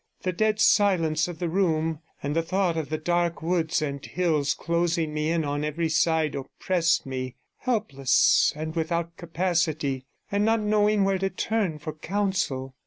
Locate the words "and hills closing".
3.83-5.13